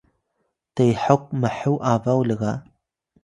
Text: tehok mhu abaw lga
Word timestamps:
tehok 0.75 1.23
mhu 1.41 1.73
abaw 1.93 2.19
lga 2.29 2.51